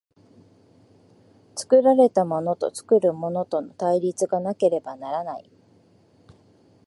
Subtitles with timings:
[1.55, 5.47] 作られたものと作るものとの対立がなければならない。